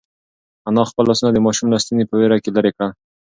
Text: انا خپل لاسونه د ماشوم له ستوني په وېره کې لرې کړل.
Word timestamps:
انا 0.69 0.83
خپل 0.89 1.03
لاسونه 1.09 1.31
د 1.33 1.37
ماشوم 1.45 1.67
له 1.71 1.77
ستوني 1.83 2.05
په 2.07 2.15
وېره 2.19 2.37
کې 2.43 2.49
لرې 2.55 2.71
کړل. 2.75 2.89